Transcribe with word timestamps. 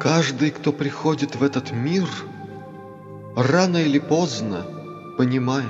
Каждый, 0.00 0.50
кто 0.50 0.72
приходит 0.72 1.36
в 1.36 1.44
этот 1.44 1.70
мир, 1.70 2.08
рано 3.36 3.76
или 3.76 4.00
поздно 4.00 4.66
понимает, 5.16 5.68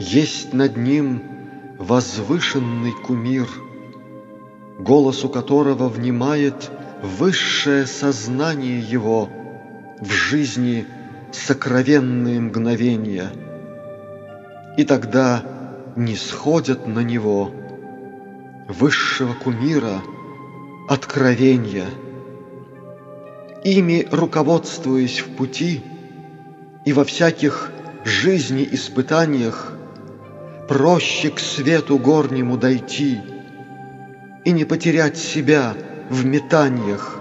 есть 0.00 0.52
над 0.52 0.76
ним 0.76 1.22
возвышенный 1.78 2.90
кумир, 2.90 3.46
голосу 4.80 5.28
которого 5.28 5.88
внимает 5.88 6.72
высшее 7.02 7.86
сознание 7.86 8.80
его 8.80 9.28
в 10.00 10.10
жизни 10.10 10.88
сокровенные 11.34 12.40
мгновения. 12.40 13.30
И 14.76 14.84
тогда 14.84 15.42
не 15.96 16.16
сходят 16.16 16.86
на 16.86 17.00
него 17.00 17.50
высшего 18.68 19.34
кумира 19.34 20.00
откровения– 20.88 21.86
ими 23.64 24.06
руководствуясь 24.12 25.20
в 25.20 25.30
пути 25.36 25.82
и 26.84 26.92
во 26.92 27.04
всяких 27.04 27.72
жизни 28.04 28.68
испытаниях, 28.70 29.72
проще 30.68 31.30
к 31.30 31.40
свету 31.40 31.98
горнему 31.98 32.58
дойти 32.58 33.20
и 34.44 34.52
не 34.52 34.66
потерять 34.66 35.16
себя 35.16 35.74
в 36.10 36.26
метаниях. 36.26 37.20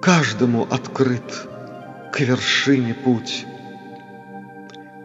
Каждому 0.00 0.66
открыт 0.68 1.48
к 2.18 2.20
вершине 2.20 2.94
путь, 2.94 3.46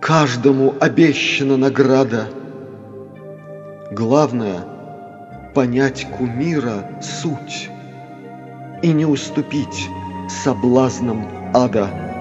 каждому 0.01 0.73
обещана 0.79 1.57
награда. 1.57 2.27
Главное— 3.91 4.65
понять 5.53 6.07
кумира 6.09 6.89
суть 7.03 7.69
и 8.81 8.91
не 8.91 9.05
уступить 9.05 9.87
соблазнам 10.43 11.27
ада. 11.53 12.12